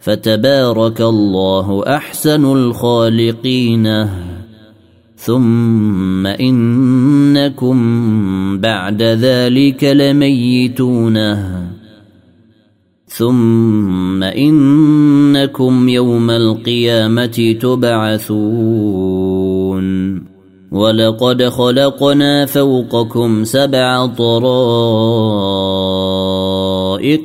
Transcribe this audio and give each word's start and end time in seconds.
فتبارك 0.00 1.00
الله 1.00 1.84
أحسن 1.86 2.44
الخالقين. 2.44 4.06
ثم 5.16 6.26
إنكم 6.26 7.76
بعد 8.60 9.02
ذلك 9.02 9.84
لميتون. 9.84 11.36
ثم 13.06 14.22
إنكم 14.22 15.88
يوم 15.88 16.30
القيامة 16.30 17.56
تبعثون. 17.60 18.70
ولقد 20.72 21.42
خلقنا 21.42 22.46
فوقكم 22.46 23.44
سبع 23.44 24.06
طرائق 24.06 25.89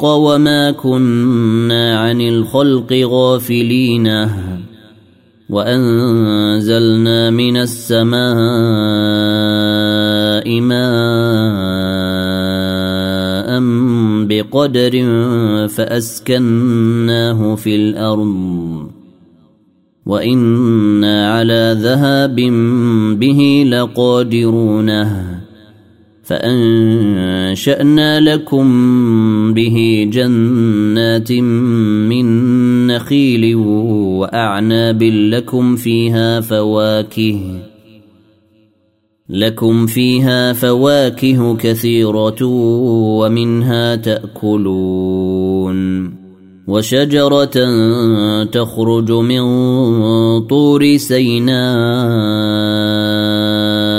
وما 0.04 0.72
كنا 0.72 2.00
عن 2.00 2.22
الخلق 2.22 2.94
غافلين. 2.94 4.30
وأنزلنا 5.50 7.30
من 7.30 7.58
السماء 7.58 8.22
ماء 10.62 10.86
بقدر 14.26 14.92
فأسكناه 15.68 17.56
في 17.56 17.76
الأرض. 17.76 18.88
وإنا 20.06 21.34
على 21.34 21.78
ذهاب 21.82 22.36
به 23.20 23.66
لقادرون. 23.70 24.90
فأنشأنا 26.26 28.20
لكم 28.20 28.68
به 29.54 30.10
جنات 30.14 31.32
من 31.32 32.28
نخيل 32.88 33.56
وأعناب 33.56 35.04
لكم 35.04 35.76
فيها 35.76 36.42
فواكه 36.42 37.40
لكم 39.30 39.86
فيها 39.86 40.54
فواكه 40.54 41.58
كثيرة 41.58 42.46
ومنها 43.20 43.96
تأكلون. 43.96 45.76
وشجرة 46.68 47.56
تخرج 48.44 49.12
من 49.12 49.42
طور 50.48 50.98
سيناء 50.98 51.66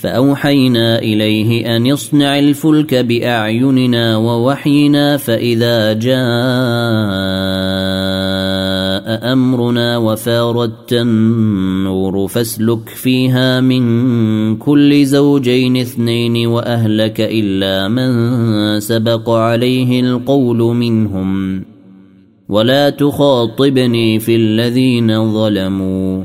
فأوحينا 0.00 0.98
إليه 0.98 1.76
أن 1.76 1.86
يصنع 1.86 2.38
الفلك 2.38 2.94
بأعيننا 2.94 4.16
ووحينا 4.16 5.16
فإذا 5.16 5.92
جاء 5.92 6.20
أمرنا 9.32 9.96
وفاردت 9.96 10.92
النور 10.92 12.28
فاسلك 12.28 12.88
فيها 12.88 13.60
من 13.60 14.56
كل 14.56 15.04
زوجين 15.04 15.76
اثنين 15.76 16.46
وأهلك 16.46 17.20
إلا 17.20 17.88
من 17.88 18.80
سبق 18.80 19.30
عليه 19.30 20.00
القول 20.00 20.58
منهم 20.58 21.62
ولا 22.48 22.90
تخاطبني 22.90 24.18
في 24.18 24.36
الذين 24.36 25.32
ظلموا 25.32 26.24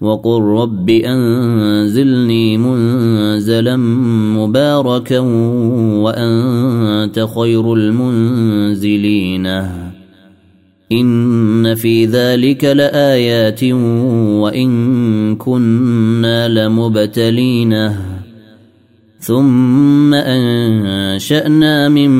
وقل 0.00 0.42
رب 0.42 0.90
أنزلني 0.90 2.58
منزلا 2.58 3.76
مباركا 4.36 5.18
وأنت 5.98 7.26
خير 7.36 7.74
المنزلين. 7.74 9.46
إن 10.92 11.74
في 11.74 12.06
ذلك 12.06 12.64
لآيات 12.64 13.64
وإن 13.64 15.36
كنا 15.36 16.48
لمبتلين. 16.48 17.90
ثم 19.20 20.14
أنشأنا 20.14 21.88
من 21.88 22.10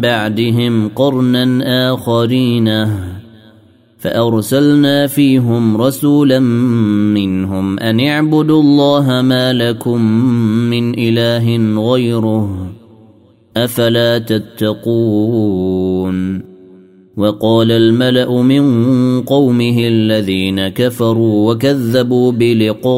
بعدهم 0.00 0.88
قرنا 0.88 1.92
آخرين. 1.92 2.86
فأرسلنا 4.06 5.06
فيهم 5.06 5.76
رسولا 5.76 6.38
منهم 7.18 7.78
أن 7.78 8.00
اعبدوا 8.00 8.62
الله 8.62 9.22
ما 9.22 9.52
لكم 9.52 10.02
من 10.70 10.98
إله 10.98 11.56
غيره 11.92 12.70
أفلا 13.56 14.18
تتقون 14.18 15.76
وقال 17.16 17.70
الملأ 17.72 18.42
من 18.42 18.62
قومه 19.22 19.78
الذين 19.78 20.68
كفروا 20.68 21.52
وكذبوا 21.52 22.32
بلقاء 22.32 22.90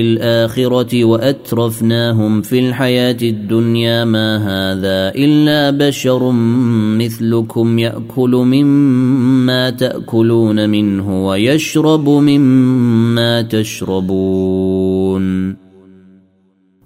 الآخرة 0.00 1.04
وأترفناهم 1.04 2.42
في 2.42 2.58
الحياة 2.58 3.16
الدنيا 3.22 4.04
ما 4.04 4.36
هذا 4.36 5.12
إلا 5.14 5.70
بشر 5.70 6.30
مثلكم 6.98 7.78
يأكل 7.78 8.30
مما 8.30 9.70
تأكلون 9.70 10.70
منه 10.70 11.26
ويشرب 11.26 12.08
مما 12.08 13.42
تشربون 13.42 14.86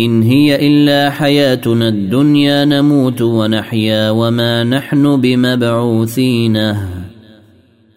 إن 0.00 0.22
هي 0.22 0.66
إلا 0.66 1.10
حياتنا 1.10 1.88
الدنيا 1.88 2.64
نموت 2.64 3.22
ونحيا 3.22 4.10
وما 4.10 4.64
نحن 4.64 5.20
بمبعوثين. 5.20 6.56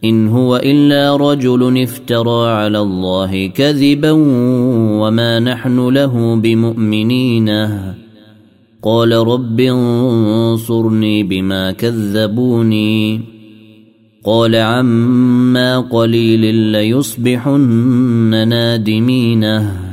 إن 0.04 0.28
هو 0.28 0.56
إلا 0.58 1.16
رجل 1.16 1.82
افترى 1.84 2.50
على 2.50 2.80
الله 2.80 3.48
كذبا 3.48 4.12
وما 5.02 5.40
نحن 5.40 5.90
له 5.90 6.36
بمؤمنين. 6.36 7.50
قال 8.84 9.12
رب 9.12 9.60
انصرني 9.60 11.24
بما 11.24 11.72
كذبوني. 11.72 13.22
قال 14.26 14.56
عما 14.56 15.80
قليل 15.80 16.56
ليصبحن 16.56 18.48
نادمينه 18.48 19.93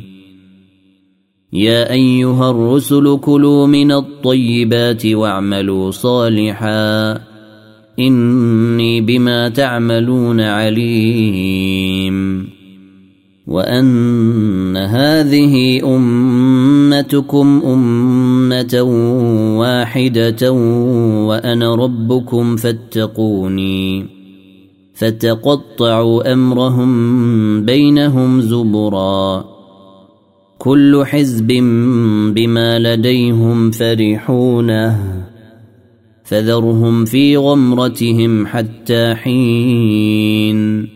يا 1.53 1.91
أيها 1.91 2.51
الرسل 2.51 3.19
كلوا 3.21 3.67
من 3.67 3.91
الطيبات 3.91 5.05
واعملوا 5.05 5.91
صالحا. 5.91 7.11
إني 7.99 9.01
بما 9.01 9.49
تعملون 9.49 10.41
عليم. 10.41 12.47
وأن 13.47 14.77
هذه 14.77 15.81
أمتكم 15.95 17.61
أمة 17.65 18.81
واحدة 19.59 20.51
وأنا 21.27 21.75
ربكم 21.75 22.55
فاتقوني. 22.55 24.05
فتقطعوا 24.93 26.33
أمرهم 26.33 27.65
بينهم 27.65 28.41
زبرا. 28.41 29.60
كل 30.61 31.03
حزب 31.05 31.47
بما 32.35 32.79
لديهم 32.79 33.71
فرحونه 33.71 35.23
فذرهم 36.23 37.05
في 37.05 37.37
غمرتهم 37.37 38.47
حتى 38.47 39.15
حين. 39.15 40.87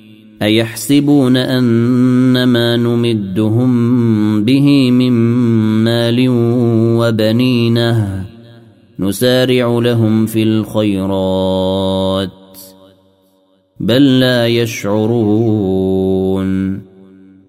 أيحسبون 0.42 1.38
ان 1.38 2.44
ما 2.44 2.78
نمدهم 2.78 4.44
به 4.44 4.92
من 4.92 5.12
مال 5.84 6.26
وبنينه 7.00 8.26
نسارع 9.00 9.80
لهم 9.80 10.26
في 10.26 10.44
الخيرات 10.44 12.30
بل 13.80 14.20
لا 14.20 14.48
يشعرون. 14.48 16.05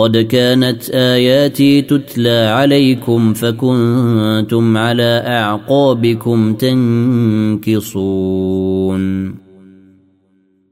قد 0.00 0.16
كانت 0.16 0.90
آياتي 0.90 1.82
تتلى 1.82 2.46
عليكم 2.46 3.34
فكنتم 3.34 4.76
على 4.76 5.22
أعقابكم 5.26 6.54
تنكصون. 6.54 7.84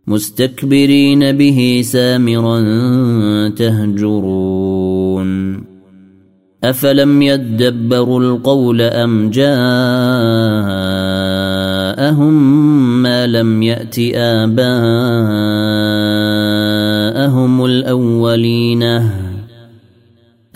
مستكبرين 0.06 1.32
به 1.32 1.80
سامرا 1.84 2.58
تهجرون. 3.48 5.28
أفلم 6.64 7.22
يدبروا 7.22 8.20
القول 8.20 8.82
أم 8.82 9.30
جاءهم 9.30 9.52
ما 13.02 13.26
لم 13.26 13.62
يأت 13.62 13.98
آباءهم 17.28 17.64
الأولين. 17.64 18.82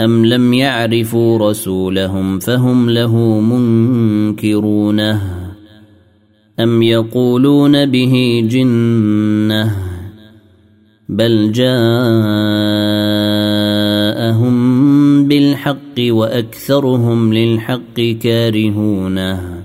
أم 0.01 0.27
لم 0.27 0.55
يعرفوا 0.55 1.51
رسولهم 1.51 2.39
فهم 2.39 2.91
له 2.91 3.41
منكرونه 3.41 5.21
أم 6.61 6.83
يقولون 6.83 7.87
به 7.87 8.45
جنة. 8.51 9.77
بل 11.09 11.53
جاءهم 11.53 11.79
بالحق 15.29 15.99
وأكثرهم 15.99 17.35
للحق 17.35 18.01
كارهونه 18.23 19.63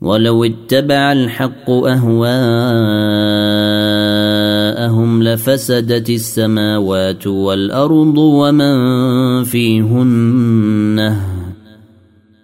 ولو 0.00 0.44
اتبع 0.44 1.12
الحق 1.12 1.70
أهواءهم 1.70 3.91
لفسدت 5.22 6.10
السماوات 6.10 7.26
والأرض 7.26 8.18
ومن 8.18 8.74
فيهن. 9.44 11.16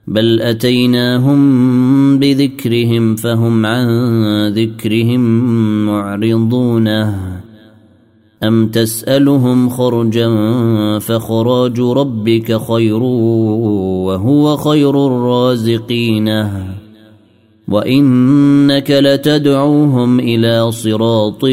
بل 0.06 0.40
أتيناهم 0.40 1.38
بذكرهم 2.18 3.16
فهم 3.16 3.66
عن 3.66 3.88
ذكرهم 4.49 5.20
معرضونه 5.87 7.38
أم 8.42 8.68
تسألهم 8.68 9.68
خرجا 9.68 10.28
فخراج 10.99 11.80
ربك 11.80 12.61
خير 12.68 13.02
وهو 13.02 14.56
خير 14.56 15.06
الرازقين. 15.06 16.28
وإنك 17.68 18.90
لتدعوهم 18.90 20.20
إلى 20.20 20.72
صراط 20.72 21.44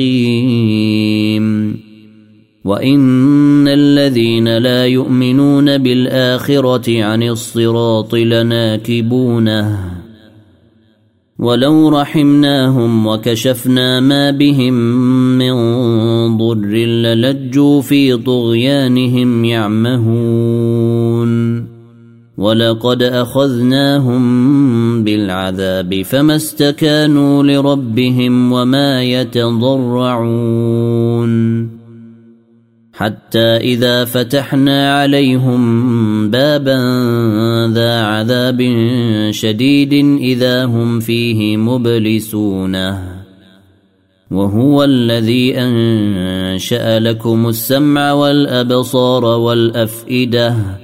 مستقيم 0.00 1.44
وإن 2.64 3.68
الذين 3.68 4.58
لا 4.58 4.86
يؤمنون 4.86 5.78
بالآخرة 5.78 7.04
عن 7.04 7.22
الصراط 7.22 8.14
لناكبونه 8.14 9.90
ولو 11.38 11.88
رحمناهم 11.88 13.06
وكشفنا 13.06 14.00
ما 14.00 14.30
بهم 14.30 14.74
من 15.38 15.54
ضر 16.38 16.74
للجوا 16.76 17.80
في 17.80 18.16
طغيانهم 18.16 19.44
يعمهون 19.44 20.94
ولقد 22.38 23.02
اخذناهم 23.02 24.24
بالعذاب 25.04 26.02
فما 26.02 26.36
استكانوا 26.36 27.42
لربهم 27.42 28.52
وما 28.52 29.02
يتضرعون 29.02 30.54
حتى 32.92 33.56
اذا 33.56 34.04
فتحنا 34.04 35.00
عليهم 35.00 36.30
بابا 36.30 36.78
ذا 37.72 38.00
عذاب 38.00 38.60
شديد 39.30 39.92
اذا 40.20 40.64
هم 40.64 41.00
فيه 41.00 41.56
مبلسون 41.56 42.76
وهو 44.30 44.84
الذي 44.84 45.58
انشا 45.58 46.98
لكم 46.98 47.48
السمع 47.48 48.12
والابصار 48.12 49.24
والافئده 49.24 50.83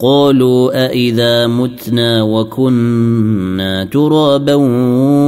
قالوا 0.00 0.86
أإذا 0.86 1.46
متنا 1.46 2.22
وكنا 2.22 3.84
ترابا 3.84 4.54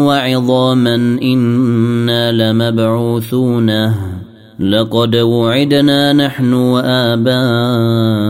وعظاما 0.06 0.94
إنا 1.22 2.32
لمبعوثون. 2.32 3.70
لقد 4.60 5.16
وعدنا 5.16 6.12
نحن 6.12 6.52
وآباؤنا 6.52 8.20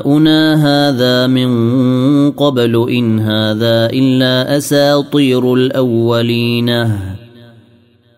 آباؤنا 0.00 0.54
هذا 0.54 1.26
من 1.26 1.50
قبل 2.30 2.90
إن 2.90 3.20
هذا 3.20 3.86
إلا 3.92 4.56
أساطير 4.56 5.54
الأولين. 5.54 6.70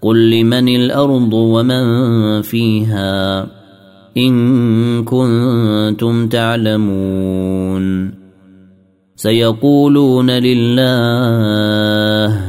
قل 0.03 0.31
لمن 0.31 0.69
الأرض 0.69 1.33
ومن 1.33 2.43
فيها؟ 2.43 3.62
إن 4.17 5.05
كنتم 5.05 6.29
تعلمون. 6.29 8.15
سيقولون 9.17 10.31
لله 10.31 12.41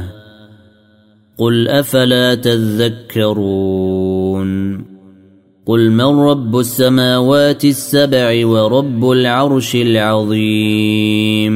قل 1.38 1.68
أفلا 1.68 2.34
تذكرون. 2.34 3.64
قل 5.66 5.90
من 5.90 6.00
رب 6.00 6.58
السماوات 6.58 7.64
السبع 7.64 8.46
ورب 8.46 9.10
العرش 9.10 9.76
العظيم. 9.76 11.54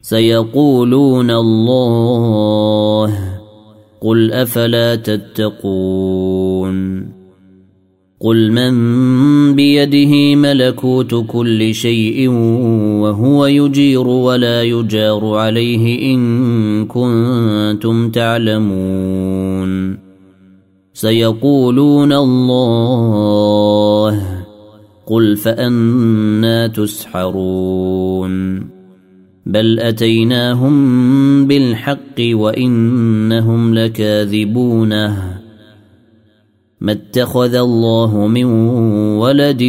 سيقولون 0.00 1.30
الله 1.30 3.14
قل 4.00 4.32
أفلا 4.32 4.94
تتقون. 4.94 6.78
قل 8.20 8.52
من 8.52 8.74
بيده 9.54 10.34
ملكوت 10.34 11.24
كل 11.26 11.74
شيء 11.74 12.28
وهو 13.00 13.46
يجير 13.46 14.06
ولا 14.08 14.62
يجار 14.62 15.34
عليه 15.34 16.14
ان 16.14 16.86
كنتم 16.86 18.10
تعلمون 18.10 19.98
سيقولون 20.92 22.12
الله 22.12 23.18
قل 25.06 25.36
فأنا 25.36 26.66
تسحرون 26.66 28.58
بل 29.46 29.80
أتيناهم 29.80 31.46
بالحق 31.46 32.20
وإنهم 32.20 33.74
لكاذبونه 33.74 35.37
ما 36.80 36.92
اتخذ 36.92 37.54
الله 37.54 38.26
من 38.26 38.44
ولد 39.18 39.62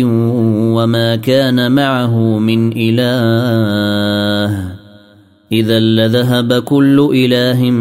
وما 0.75 1.15
كان 1.15 1.71
معه 1.71 2.39
من 2.39 2.71
إله. 2.77 4.79
إذا 5.51 5.79
لذهب 5.79 6.53
كل 6.53 7.09
إله 7.13 7.71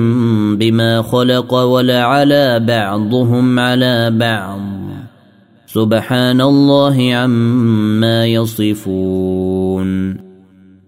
بما 0.57 1.03
خلق 1.03 1.55
ولعلى 1.55 2.61
بعضهم 2.61 3.59
على 3.59 4.11
بعض. 4.11 4.61
سبحان 5.67 6.41
الله 6.41 7.15
عما 7.15 8.27
يصفون. 8.27 10.17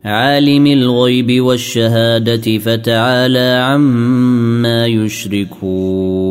عالم 0.05 0.67
الغيب 0.67 1.45
والشهادة 1.45 2.59
فتعالى 2.59 3.65
عما 3.65 4.87
يشركون. 4.87 6.31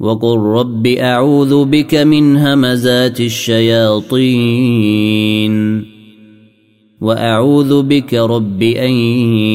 وقل 0.00 0.38
رب 0.38 0.86
أعوذ 0.86 1.64
بك 1.64 1.94
من 1.94 2.36
همزات 2.36 3.20
الشياطين 3.20 4.24
وأعوذ 7.00 7.82
بك 7.82 8.14
رب 8.14 8.62
أن 8.62 8.92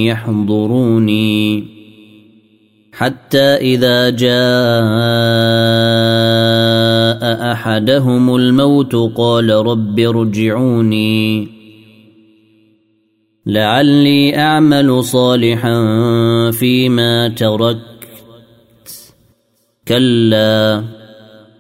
يحضروني 0.06 1.64
حتى 2.94 3.40
إذا 3.40 4.10
جاء 4.10 4.36
أحدهم 7.52 8.36
الموت 8.36 8.96
قال 8.96 9.50
رب 9.50 10.00
ارجعوني 10.00 11.48
لعلي 13.46 14.38
أعمل 14.38 15.04
صالحا 15.04 15.82
فيما 16.52 17.28
تركت 17.28 17.95
كلا 19.88 20.84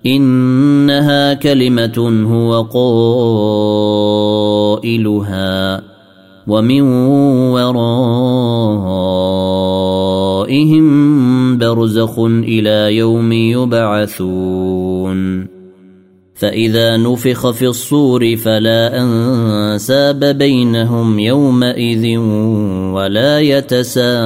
إنها 0.05 1.33
كلمة 1.33 2.25
هو 2.31 2.61
قائلها 4.83 5.81
ومن 6.47 6.81
ورائهم 7.51 7.97
برزخ 11.57 12.19
إلى 12.19 12.97
يوم 12.97 13.31
يبعثون. 13.31 14.35
فإذا 16.35 16.97
نفخ 16.97 17.51
في 17.51 17.67
الصور 17.67 18.35
فلا 18.35 19.01
أنساب 19.01 20.19
بينهم 20.25 21.19
يومئذ 21.19 22.17
ولا 22.93 23.39
يتساءلون. 23.39 24.25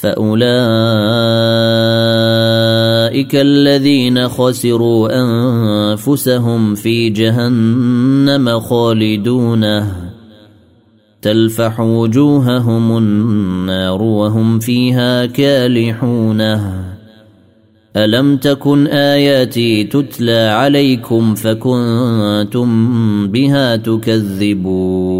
فأولئك 0.00 0.42
الذين 3.34 4.28
خسروا 4.28 5.08
أنفسهم 5.22 6.74
في 6.74 7.10
جهنم 7.10 8.60
خالدونه. 8.60 10.10
تلفح 11.22 11.80
وجوههم 11.80 12.96
النار 12.98 14.02
وهم 14.02 14.58
فيها 14.58 15.26
كالحونه 15.26 16.84
ألم 17.96 18.36
تكن 18.36 18.86
آياتي 18.86 19.84
تتلى 19.84 20.48
عليكم 20.48 21.34
فكنتم 21.34 22.68
بها 23.28 23.76
تكذبون؟ 23.76 25.19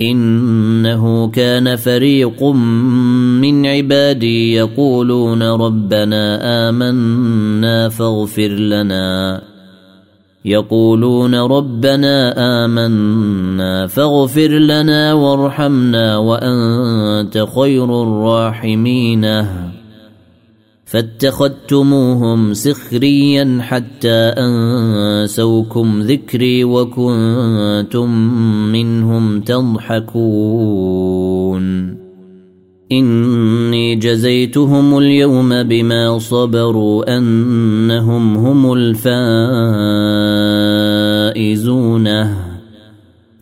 إنه 0.00 1.30
كان 1.30 1.76
فريق 1.76 2.42
من 2.42 3.66
عبادي 3.66 4.52
يقولون 4.54 5.42
ربنا 5.42 6.40
آمنا 6.68 7.88
فاغفر 7.88 8.48
لنا. 8.48 9.42
يقولون 10.44 11.34
ربنا 11.34 12.34
آمنا 12.64 13.86
فاغفر 13.86 14.48
لنا 14.48 15.12
وارحمنا 15.12 16.16
وأنت 16.16 17.46
خير 17.56 18.02
الراحمين. 18.02 19.44
فاتخذتموهم 20.94 22.54
سخريا 22.54 23.58
حتى 23.60 24.32
أنسوكم 24.38 26.00
ذكري 26.00 26.64
وكنتم 26.64 28.10
منهم 28.72 29.40
تضحكون. 29.40 30.84
إني 32.92 33.96
جزيتهم 33.96 34.98
اليوم 34.98 35.62
بما 35.62 36.18
صبروا 36.18 37.16
أنهم 37.16 38.36
هم 38.36 38.72
الفائزون. 38.72 39.14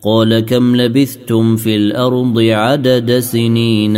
قال 0.03 0.39
كم 0.39 0.75
لبثتم 0.75 1.55
في 1.55 1.75
الأرض 1.75 2.39
عدد 2.39 3.19
سنين. 3.19 3.97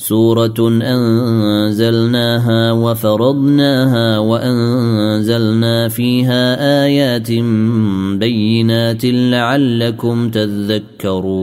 سورة 0.00 0.80
أنزلناها 0.82 2.72
وفرضناها 2.72 4.18
وأنزلنا 4.18 5.88
فيها 5.88 6.84
آيات 6.84 7.30
بينات 8.18 9.04
لعلكم 9.04 10.30
تذكرون. 10.30 11.40